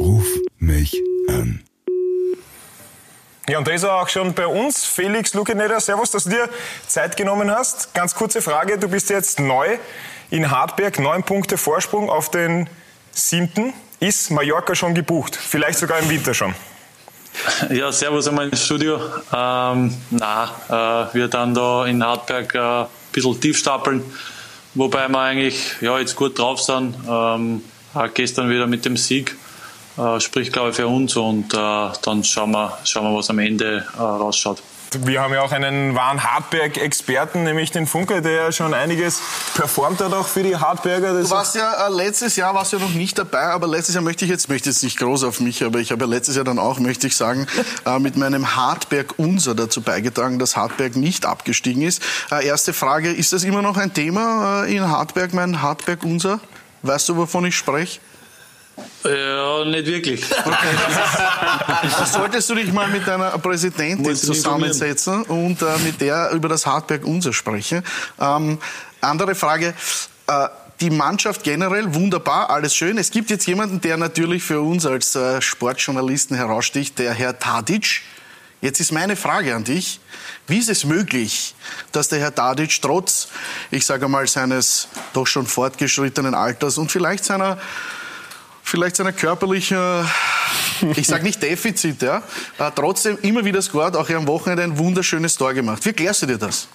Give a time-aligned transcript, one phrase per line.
[0.00, 0.24] Ruf
[0.58, 0.96] mich
[1.28, 1.62] an.
[3.46, 4.86] Ja, und da ist er auch schon bei uns.
[4.86, 6.48] Felix Lukeneder, servus, dass du dir
[6.86, 7.92] Zeit genommen hast.
[7.92, 9.76] Ganz kurze Frage, du bist jetzt neu
[10.30, 12.70] in Hartberg, neun Punkte Vorsprung auf den
[13.12, 13.74] siebten.
[13.98, 15.36] Ist Mallorca schon gebucht?
[15.36, 16.54] Vielleicht sogar im Winter schon?
[17.68, 18.98] Ja, servus einmal ins Studio.
[19.34, 24.02] Ähm, na, äh, wir dann da in Hartberg äh, ein bisschen tief stapeln,
[24.74, 26.96] wobei wir eigentlich ja, jetzt gut drauf sind.
[27.06, 27.62] Ähm,
[28.14, 29.36] gestern wieder mit dem Sieg
[30.00, 31.56] äh, spricht, glaube ich, für uns und äh,
[32.02, 34.62] dann schauen wir, schauen wir, was am Ende äh, rausschaut.
[34.98, 39.20] Wir haben ja auch einen wahren Hartberg-Experten, nämlich den Funke, der ja schon einiges
[39.54, 41.12] performt hat auch für die Hartberger.
[41.12, 44.02] Das du warst ja äh, letztes Jahr warst ja noch nicht dabei, aber letztes Jahr
[44.02, 46.44] möchte ich jetzt möchte jetzt nicht groß auf mich, aber ich habe ja letztes Jahr
[46.44, 47.46] dann auch möchte ich sagen
[47.86, 52.02] äh, mit meinem Hartberg Unser dazu beigetragen, dass Hartberg nicht abgestiegen ist.
[52.32, 56.40] Äh, erste Frage: Ist das immer noch ein Thema äh, in Hartberg, mein Hartberg Unser?
[56.82, 58.00] Weißt du, wovon ich spreche?
[59.04, 60.24] Ja, nicht wirklich.
[60.44, 62.06] Okay.
[62.06, 67.04] Solltest du dich mal mit deiner Präsidentin zusammensetzen und äh, mit der über das Hartberg
[67.04, 67.82] Unser sprechen.
[68.20, 68.58] Ähm,
[69.00, 69.74] andere Frage.
[70.26, 70.48] Äh,
[70.80, 72.96] die Mannschaft generell wunderbar, alles schön.
[72.96, 78.00] Es gibt jetzt jemanden, der natürlich für uns als äh, Sportjournalisten heraussticht, der Herr Tadic.
[78.62, 80.00] Jetzt ist meine Frage an dich.
[80.46, 81.54] Wie ist es möglich,
[81.92, 83.28] dass der Herr Tadic trotz,
[83.70, 87.58] ich sage mal, seines doch schon fortgeschrittenen Alters und vielleicht seiner
[88.62, 90.06] vielleicht seiner körperlichen,
[90.96, 92.22] ich sage nicht Defizit, ja,
[92.58, 95.84] äh, trotzdem immer wieder scored, auch am Wochenende ein wunderschönes Tor gemacht.
[95.84, 96.68] Wie erklärst du dir das?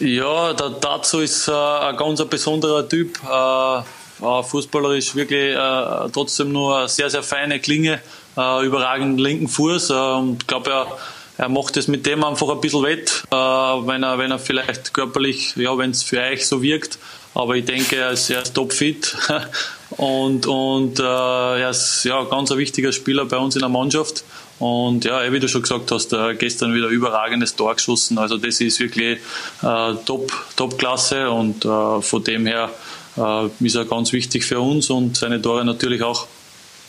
[0.00, 3.18] Ja, der dazu ist äh, ein ganz besonderer Typ.
[3.22, 3.82] Äh,
[4.20, 8.00] fußballerisch wirklich äh, trotzdem nur eine sehr, sehr feine Klinge,
[8.36, 9.90] äh, überragenden linken Fuß.
[9.90, 10.98] Äh, und ich glaube, er,
[11.38, 14.94] er macht es mit dem einfach ein bisschen wett, äh, wenn, er, wenn er vielleicht
[14.94, 16.98] körperlich, ja, wenn es für euch so wirkt.
[17.34, 19.16] Aber ich denke, er ist, er ist topfit
[19.96, 24.24] und, und äh, er ist ja, ganz ein wichtiger Spieler bei uns in der Mannschaft.
[24.58, 28.18] Und ja, wie du schon gesagt hast, äh, gestern wieder überragendes Tor geschossen.
[28.18, 29.18] Also das ist wirklich
[29.62, 32.70] äh, top, Top-Klasse und äh, von dem her
[33.16, 36.26] äh, ist er ganz wichtig für uns und seine Tore natürlich auch.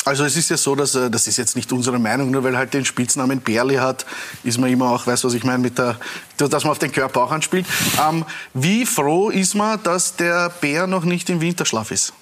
[0.05, 2.55] Also es ist ja so, dass äh, das ist jetzt nicht unsere Meinung, nur weil
[2.55, 4.05] halt den Spitznamen Berli hat,
[4.43, 5.97] ist man immer auch, weißt du, was ich meine, mit der,
[6.37, 7.65] dass man auf den Körper auch anspielt.
[8.07, 8.23] Ähm,
[8.53, 12.13] wie froh ist man, dass der Bär noch nicht im Winterschlaf ist?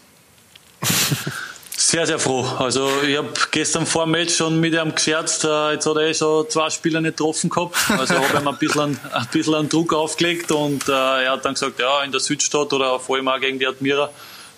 [1.76, 2.46] Sehr, sehr froh.
[2.60, 5.44] Also ich habe gestern vor dem Match schon mit ihm gescherzt.
[5.44, 7.76] Äh, jetzt hat er eh schon zwei Spieler nicht getroffen gehabt.
[7.90, 11.56] Also habe ihm ein bisschen, ein bisschen einen Druck aufgelegt und äh, er hat dann
[11.56, 14.10] gesagt, ja, in der Südstadt oder vor allem auch gegen die Admira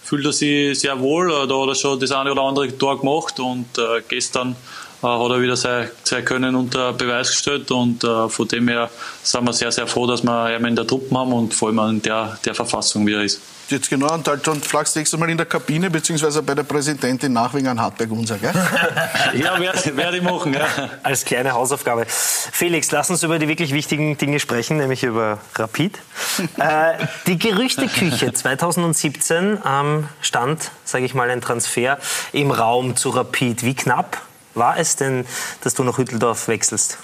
[0.04, 1.32] fühlt er sich sehr wohl.
[1.32, 3.68] Äh, da hat er schon das eine oder andere Tor gemacht und
[4.08, 4.56] gestern
[5.02, 8.90] hat er wieder sein, sein Können unter Beweis gestellt und äh, von dem her
[9.24, 11.96] sind wir sehr, sehr froh, dass wir ihn in der Truppe haben und vor allem
[11.96, 13.42] in der, der Verfassung, wie er ist.
[13.68, 17.34] Jetzt genau, und halt dann flachst nächstes Mal in der Kabine beziehungsweise bei der Präsidentin
[17.34, 18.54] nach wegen an Hartberg unser, gell?
[19.34, 20.68] ja, werde werd ich machen, ja.
[21.04, 22.06] Als kleine Hausaufgabe.
[22.08, 25.98] Felix, lass uns über die wirklich wichtigen Dinge sprechen, nämlich über Rapid.
[26.58, 26.94] äh,
[27.26, 31.98] die Gerüchteküche 2017 ähm, stand, sage ich mal, ein Transfer
[32.34, 33.64] im Raum zu Rapid.
[33.64, 34.22] Wie knapp
[34.56, 35.26] war es denn,
[35.62, 36.98] dass du nach Hütteldorf wechselst?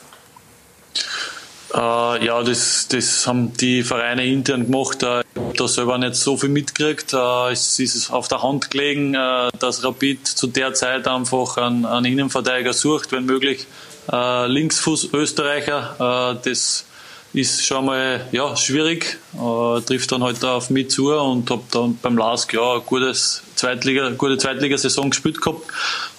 [1.74, 5.04] Äh, ja, das, das haben die Vereine intern gemacht.
[5.04, 7.14] Äh, ich habe da selber nicht so viel mitgekriegt.
[7.14, 11.86] Äh, es ist auf der Hand gelegen, äh, dass Rapid zu der Zeit einfach einen,
[11.86, 13.68] einen Innenverteidiger sucht, wenn möglich.
[14.12, 16.86] Linksfuß Österreicher, das
[17.34, 21.98] ist schon mal ja, schwierig, äh, trifft dann halt auf mich zu und habe dann
[22.02, 25.62] beim LASK ja, eine gutes Zweitliga, gute Zweitligasaison gespielt gehabt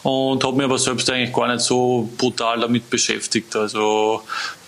[0.03, 3.55] und habe mich aber selbst eigentlich gar nicht so brutal damit beschäftigt.
[3.57, 4.23] Also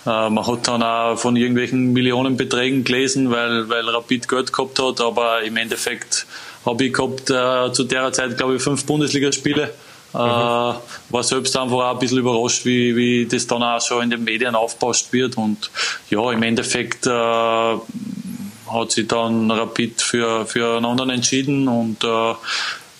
[0.04, 5.00] äh, man hat dann auch von irgendwelchen Millionenbeträgen gelesen, weil, weil Rapid Geld gehabt hat,
[5.00, 6.26] aber im Endeffekt
[6.66, 9.72] habe ich gehabt äh, zu der Zeit, glaube ich, fünf Bundesligaspiele.
[10.14, 10.20] Mhm.
[10.20, 10.74] Äh,
[11.10, 14.24] war selbst einfach auch ein bisschen überrascht, wie, wie das dann auch schon in den
[14.24, 15.36] Medien aufpasst wird.
[15.36, 15.70] Und
[16.08, 22.34] ja, im Endeffekt äh, hat sich dann Rapid für, für einen anderen entschieden und äh,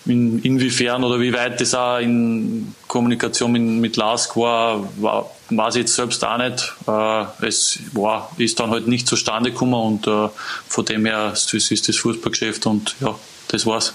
[0.05, 5.75] in, inwiefern oder wie weit das auch in Kommunikation mit, mit LASK war, war, weiß
[5.75, 6.73] ich jetzt selbst auch nicht.
[6.87, 10.29] Äh, es war, ist dann halt nicht zustande gekommen und äh,
[10.67, 13.15] von dem her es ist das Fußballgeschäft und ja,
[13.47, 13.93] das war's.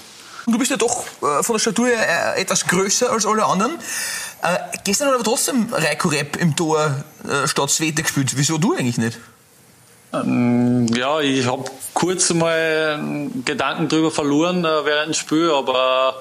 [0.50, 3.78] Du bist ja doch äh, von der Statur her äh, etwas größer als alle anderen.
[4.42, 8.32] Äh, gestern hat aber trotzdem Reiko Repp im Tor äh, statt Svete gespielt.
[8.36, 9.18] Wieso du eigentlich nicht?
[10.12, 11.64] Ähm, ja, ich habe
[11.94, 16.20] kurz mal Gedanken darüber verloren äh, während dem Spiel, aber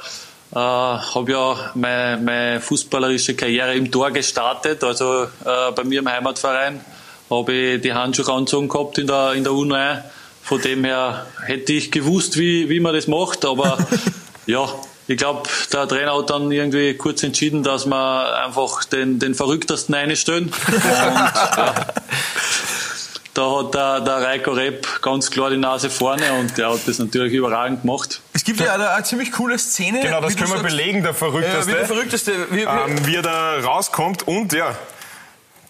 [0.51, 4.83] äh, habe ja meine, meine, fußballerische Karriere im Tor gestartet.
[4.83, 6.81] Also bei mir im Heimatverein
[7.29, 10.03] habe ich die Handschuhe angezogen gehabt in der, in der U9.
[10.41, 13.77] Von dem her hätte ich gewusst, wie, wie man das macht, aber
[14.49, 14.67] ja,
[15.07, 19.95] ich glaube, der Trainer hat dann irgendwie kurz entschieden, dass wir einfach den, den Verrücktesten
[19.95, 20.51] einstellen.
[20.67, 21.73] Und, ja,
[23.35, 26.99] da hat der, der Reiko Repp ganz klar die Nase vorne und der hat das
[26.99, 28.21] natürlich überragend gemacht.
[28.33, 30.01] Es gibt ja eine, eine ziemlich coole Szene.
[30.01, 31.61] Genau, das können wir belegen, der Verrückteste.
[31.61, 32.47] Äh, wie der Verrückteste.
[32.49, 34.27] Wie, wie, ähm, wie er da rauskommt.
[34.27, 34.75] Und ja,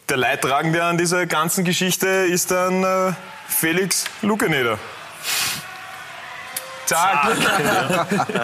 [0.08, 3.14] der Leidtragende an dieser ganzen Geschichte ist dann äh,
[3.48, 4.80] Felix Lukeneder.
[6.90, 7.28] Zack.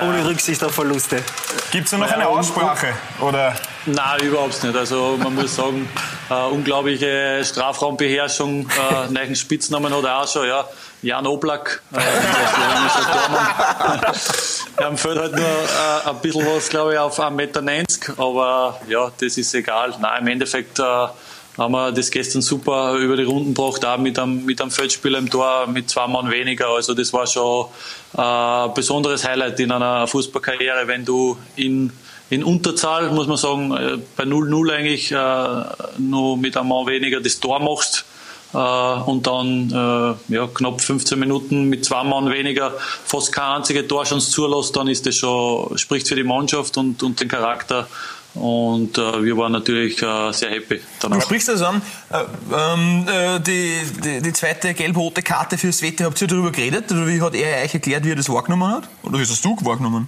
[0.03, 1.23] Ohne Rücksicht auf Verluste.
[1.71, 2.93] Gibt es noch eine Aussprache?
[3.19, 3.55] Oder?
[3.87, 4.75] Nein, überhaupt nicht.
[4.75, 5.89] Also man muss sagen,
[6.29, 10.63] äh, unglaubliche Strafraumbeherrschung, äh, neuen Spitznamen hat er auch schon, ja.
[11.01, 12.91] Jan Oblak, äh, Tormann.
[14.77, 17.63] Am Feld halt nur äh, ein bisschen was, glaube ich, auf 1,90 Meter,
[18.17, 19.95] aber ja, das ist egal.
[19.99, 21.07] Nein, im Endeffekt äh,
[21.57, 25.19] haben wir das gestern super über die Runden gebracht, auch mit einem, mit einem Feldspieler
[25.19, 26.67] im Tor, mit zwei Mann weniger.
[26.69, 27.67] Also das war schon
[28.17, 31.91] äh, ein besonderes Highlight in einer Fußballkarriere, wenn du in,
[32.29, 37.21] in Unterzahl, muss man sagen, äh, bei 0-0 eigentlich äh, nur mit einem Mann weniger
[37.21, 38.05] das Tor machst
[38.53, 42.73] und dann ja, knapp 15 Minuten mit zwei Mann weniger
[43.03, 47.19] fast keine einzige Torchance zulässt, dann ist das schon, spricht für die Mannschaft und, und
[47.19, 47.85] den Charakter.
[48.35, 51.21] Und äh, wir waren natürlich äh, sehr happy Du danach.
[51.21, 51.81] sprichst das an.
[52.11, 52.23] Äh,
[52.53, 56.91] ähm, äh, die, die, die zweite gelb-rote Karte für Svete, habt ihr darüber geredet?
[56.91, 58.89] Oder wie hat er euch erklärt, wie er das wahrgenommen hat?
[59.03, 60.07] Oder wie hast du wahrgenommen?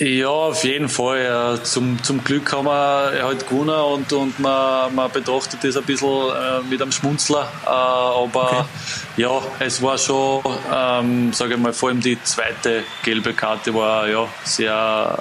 [0.00, 1.58] Ja, auf jeden Fall.
[1.64, 6.08] Zum, zum Glück haben wir halt gewonnen und, und man, man betrachtet das ein bisschen
[6.08, 7.48] äh, mit einem Schmunzler.
[7.66, 8.68] Äh, aber
[9.16, 10.40] ja, es war schon,
[10.72, 15.18] ähm, sage ich mal, vor allem die zweite gelbe Karte war ja sehr,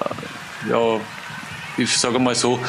[0.70, 1.00] ja,
[1.78, 2.60] ich sage mal so,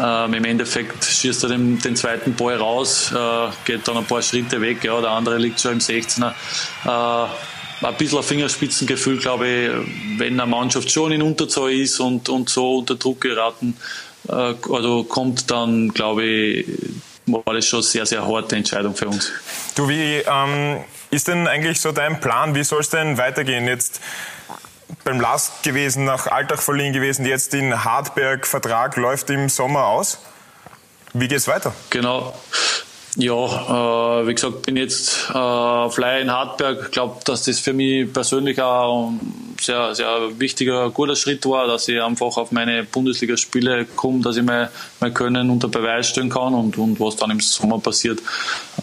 [0.00, 4.22] ähm, im Endeffekt schießt er den, den zweiten Ball raus, äh, geht dann ein paar
[4.22, 6.32] Schritte weg, ja, der andere liegt schon im 16er.
[6.84, 7.28] Äh,
[7.84, 9.70] ein bisschen ein Fingerspitzengefühl, glaube ich,
[10.18, 13.76] wenn eine Mannschaft schon in Unterzahl ist und, und so unter Druck geraten
[14.28, 16.66] äh, also kommt, dann glaube ich,
[17.26, 19.30] war das schon eine sehr, sehr harte Entscheidung für uns.
[19.74, 22.54] Du, wie ähm, ist denn eigentlich so dein Plan?
[22.54, 23.66] Wie soll es denn weitergehen?
[23.66, 24.00] Jetzt
[25.06, 30.18] beim Last gewesen, nach Alltag verliehen gewesen, jetzt in Hartberg, Vertrag läuft im Sommer aus.
[31.12, 31.72] Wie geht's weiter?
[31.90, 32.34] Genau.
[33.18, 36.82] Ja, äh, wie gesagt, bin jetzt äh, Leihe in Hartberg.
[36.84, 41.66] Ich glaube, dass das für mich persönlich auch ein sehr, sehr wichtiger, guter Schritt war,
[41.66, 44.68] dass ich einfach auf meine Bundesligaspiele komme, dass ich mein,
[45.00, 48.20] mein Können unter Beweis stellen kann und, und was dann im Sommer passiert,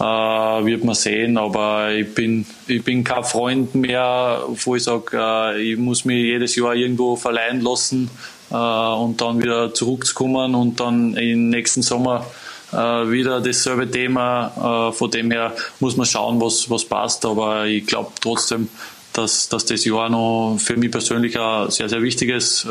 [0.00, 1.38] wird man sehen.
[1.38, 6.24] Aber ich bin, ich bin kein Freund mehr, wo ich sage, äh, ich muss mich
[6.24, 8.10] jedes Jahr irgendwo verleihen lassen
[8.50, 12.26] äh, und dann wieder zurückzukommen und dann im nächsten Sommer
[12.74, 14.88] wieder dasselbe Thema.
[14.90, 17.24] Äh, von dem her muss man schauen, was, was passt.
[17.24, 18.68] Aber ich glaube trotzdem,
[19.14, 22.68] dass, dass das Jahr noch für mich persönlich ein sehr, sehr wichtiges äh,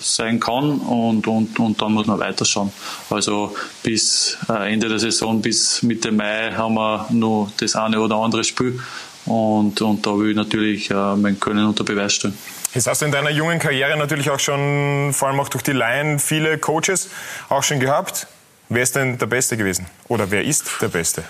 [0.00, 2.72] sein kann und, und, und dann muss man weiterschauen.
[3.10, 8.16] Also bis äh, Ende der Saison, bis Mitte Mai haben wir noch das eine oder
[8.16, 8.80] andere Spiel
[9.26, 12.38] und, und da will ich natürlich äh, mein Können unter Beweis stellen.
[12.72, 15.72] Jetzt hast du in deiner jungen Karriere natürlich auch schon, vor allem auch durch die
[15.72, 17.10] Laien, viele Coaches
[17.48, 18.28] auch schon gehabt.
[18.72, 19.86] Wer ist denn der Beste gewesen?
[20.06, 21.24] Oder wer ist der Beste?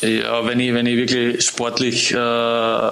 [0.00, 2.90] Ja, wenn ich, wenn ich wirklich sportlich äh,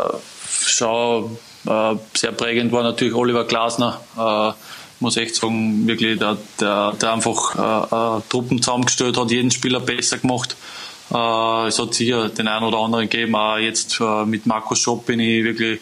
[0.66, 1.30] schaue,
[1.64, 4.00] äh, sehr prägend war natürlich Oliver Glasner.
[4.18, 4.52] Äh,
[4.98, 9.78] muss echt sagen, wirklich, der, der, der einfach äh, äh, Truppen zusammengestellt hat, jeden Spieler
[9.78, 10.56] besser gemacht.
[11.12, 13.36] Äh, es hat sicher den einen oder anderen gegeben.
[13.36, 15.80] Auch jetzt äh, mit Markus Schopp bin ich wirklich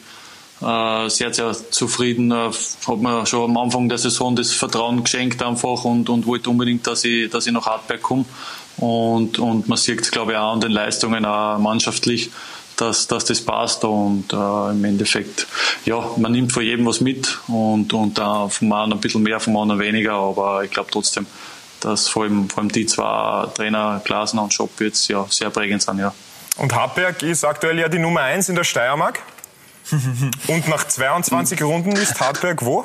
[0.61, 2.31] sehr, sehr zufrieden.
[2.31, 2.51] Äh,
[2.87, 6.87] hat mir schon am Anfang der Saison das Vertrauen geschenkt einfach und, und wollte unbedingt,
[6.87, 8.25] dass ich, dass ich nach Hartberg komme.
[8.77, 12.31] Und, und man sieht, glaube ich, auch an den Leistungen auch mannschaftlich,
[12.77, 13.85] dass, dass das passt.
[13.85, 15.47] Und äh, im Endeffekt,
[15.85, 19.41] ja, man nimmt von jedem was mit und, und äh, vom einen ein bisschen mehr,
[19.41, 20.15] vom anderen weniger.
[20.15, 21.27] Aber ich glaube trotzdem,
[21.81, 25.83] dass vor allem, vor allem die zwei Trainer, Glasner und Schopp, jetzt ja sehr prägend
[25.83, 25.99] sind.
[25.99, 26.15] Ja.
[26.57, 29.21] Und Hartberg ist aktuell ja die Nummer 1 in der Steiermark.
[30.47, 32.85] Und nach 22 Runden ist Hartberg wo?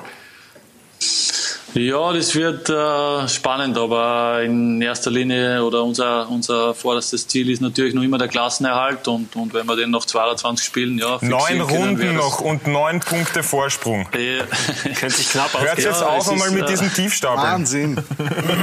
[1.76, 7.62] Ja, das wird äh, spannend, aber in erster Linie oder unser, unser vorderstes Ziel ist
[7.62, 11.46] natürlich noch immer der Klassenerhalt und, und wenn wir den noch 22 spielen, ja, Neun
[11.46, 14.08] können, Runden noch und neun Punkte Vorsprung.
[14.12, 15.90] Könnte sich knapp Hört ausgehen.
[15.90, 17.46] jetzt Ja, auf einmal ist, mit äh, diesen Tiefstapeln.
[17.46, 18.04] Wahnsinn.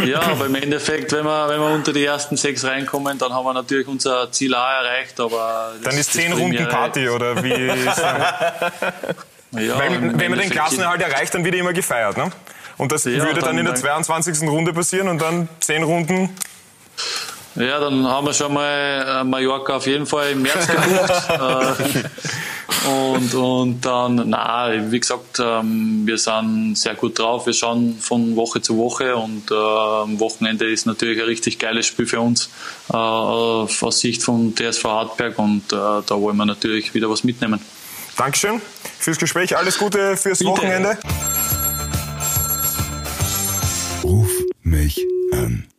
[0.07, 3.45] Ja, aber im Endeffekt, wenn wir, wenn wir unter die ersten sechs reinkommen, dann haben
[3.45, 5.21] wir natürlich unser Ziel auch erreicht.
[5.21, 7.50] Aber Dann ist zehn Runden Party oder wie?
[7.52, 8.02] Ist,
[9.54, 12.31] Ja, wenn, wenn man den Klassenerhalt erreicht, dann wird immer gefeiert, ne?
[12.83, 14.49] Und das Ja, würde dann, dann- in der dann- 22.
[14.49, 16.31] Runde passieren und dann zehn Runden.
[17.55, 21.12] Ja, dann haben wir schon mal äh, Mallorca auf jeden Fall im März gebucht.
[21.29, 27.47] äh, Und, und dann, na, wie gesagt, ähm, wir sind sehr gut drauf.
[27.47, 31.87] Wir schauen von Woche zu Woche und äh, am Wochenende ist natürlich ein richtig geiles
[31.87, 32.49] Spiel für uns
[32.93, 37.61] äh, aus Sicht von TSV Hartberg und äh, da wollen wir natürlich wieder was mitnehmen.
[38.17, 38.61] Dankeschön
[38.99, 39.57] fürs Gespräch.
[39.57, 40.51] Alles Gute fürs Bitte.
[40.51, 40.99] Wochenende.
[44.83, 44.99] Mich
[45.33, 45.72] an.